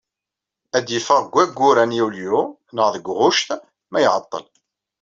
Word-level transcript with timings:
Ad 0.77 0.83
d-yeffeɣ 0.85 1.19
deg 1.25 1.33
wayyur-a 1.35 1.83
n 1.85 1.95
yulyu, 1.97 2.39
neɣ 2.75 2.87
deg 2.95 3.05
ɣuct, 3.17 3.49
ma 3.91 3.99
iɛeṭṭel. 4.05 4.45